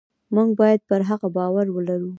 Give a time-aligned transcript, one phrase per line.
[0.35, 2.09] موږ باید پر هغه باور ولرو.